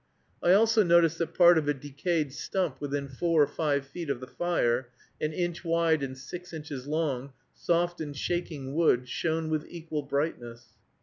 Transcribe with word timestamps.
I 0.41 0.53
also 0.53 0.81
noticed 0.81 1.19
that 1.19 1.35
part 1.35 1.59
of 1.59 1.67
a 1.67 1.75
decayed 1.75 2.33
stump 2.33 2.81
within 2.81 3.07
four 3.07 3.39
or 3.43 3.45
five 3.45 3.85
feet 3.85 4.09
of 4.09 4.19
the 4.19 4.25
fire, 4.25 4.89
an 5.21 5.31
inch 5.31 5.63
wide 5.63 6.01
and 6.01 6.17
six 6.17 6.53
inches 6.53 6.87
long, 6.87 7.33
soft 7.53 8.01
and 8.01 8.17
shaking 8.17 8.73
wood, 8.73 9.07
shone 9.07 9.51
with 9.51 9.67
equal 9.69 10.01
brightness. 10.01 10.69